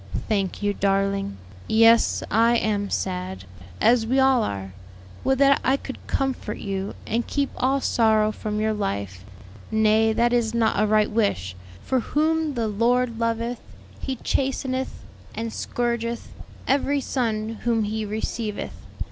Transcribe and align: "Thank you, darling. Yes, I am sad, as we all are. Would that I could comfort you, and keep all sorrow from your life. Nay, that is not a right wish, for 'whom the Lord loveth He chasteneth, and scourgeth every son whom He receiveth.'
"Thank 0.27 0.63
you, 0.63 0.73
darling. 0.73 1.37
Yes, 1.67 2.23
I 2.31 2.55
am 2.57 2.89
sad, 2.89 3.43
as 3.79 4.03
we 4.07 4.19
all 4.19 4.41
are. 4.43 4.73
Would 5.23 5.37
that 5.37 5.61
I 5.63 5.77
could 5.77 5.99
comfort 6.07 6.57
you, 6.57 6.95
and 7.05 7.27
keep 7.27 7.51
all 7.55 7.81
sorrow 7.81 8.31
from 8.31 8.59
your 8.59 8.73
life. 8.73 9.23
Nay, 9.69 10.11
that 10.11 10.33
is 10.33 10.55
not 10.55 10.81
a 10.81 10.87
right 10.87 11.11
wish, 11.11 11.55
for 11.83 11.99
'whom 11.99 12.55
the 12.55 12.67
Lord 12.67 13.19
loveth 13.19 13.59
He 13.99 14.15
chasteneth, 14.15 15.03
and 15.35 15.53
scourgeth 15.53 16.29
every 16.67 16.99
son 16.99 17.59
whom 17.61 17.83
He 17.83 18.03
receiveth.' 18.03 18.87